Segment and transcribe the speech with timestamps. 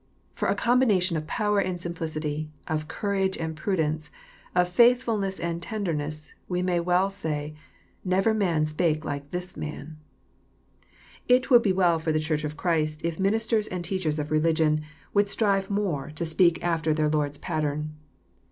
[0.33, 4.09] For a combination of power and simplicity, of courage and prudence,
[4.55, 7.53] of faithfulness and tenderness, we may well say,"
[8.03, 9.99] Never man spake like this Man!"
[11.37, 14.81] It would be well for the Church of Christ if ministars and teachers of religion
[15.13, 16.93] would strive more to speak after J0HN> CHAP.
[16.93, 16.95] vn.
[16.95, 17.93] 68 their Lord's pattern.